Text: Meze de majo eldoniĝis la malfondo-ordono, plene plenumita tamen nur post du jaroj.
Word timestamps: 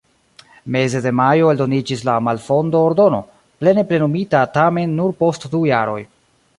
Meze 0.75 1.01
de 1.05 1.11
majo 1.19 1.51
eldoniĝis 1.55 2.01
la 2.09 2.15
malfondo-ordono, 2.29 3.21
plene 3.63 3.87
plenumita 3.93 4.45
tamen 4.61 5.01
nur 5.03 5.19
post 5.25 5.51
du 5.55 5.67
jaroj. 5.75 6.01